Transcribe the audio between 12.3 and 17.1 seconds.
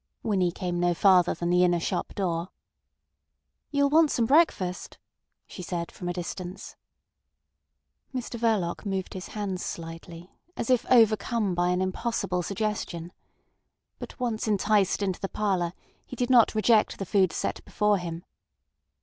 suggestion. But once enticed into the parlour he did not reject the